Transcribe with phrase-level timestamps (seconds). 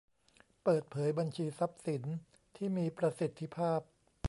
[0.63, 2.03] เปิดเผยบัญชีทรัพย์สิน
[2.55, 3.79] ที่มีประสิทธิภาพ